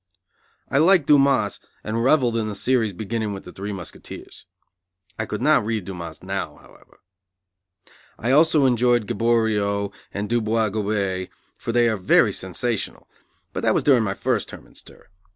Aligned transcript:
I 0.67 0.79
liked 0.79 1.05
Dumas, 1.05 1.59
and 1.83 2.03
revelled 2.03 2.35
in 2.35 2.47
the 2.47 2.55
series 2.55 2.91
beginning 2.91 3.33
with 3.33 3.43
The 3.43 3.51
Three 3.51 3.71
Musketeers. 3.71 4.47
I 5.19 5.27
could 5.27 5.43
not 5.43 5.63
read 5.63 5.85
Dumas 5.85 6.23
now, 6.23 6.55
however. 6.55 7.01
I 8.17 8.31
also 8.31 8.65
enjoyed 8.65 9.05
Gaboriau 9.05 9.91
and 10.11 10.27
Du 10.27 10.41
Boisgobey, 10.41 11.29
for 11.59 11.71
they 11.71 11.87
are 11.87 11.97
very 11.97 12.33
sensational; 12.33 13.07
but 13.53 13.61
that 13.61 13.75
was 13.75 13.83
during 13.83 14.01
my 14.01 14.15
first 14.15 14.49
term 14.49 14.65
in 14.65 14.73
stir. 14.73 15.05